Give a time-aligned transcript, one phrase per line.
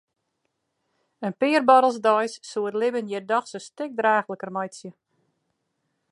[1.27, 4.89] In pear buorrels deis soe it libben hjir dochs in stik draachliker meitsje.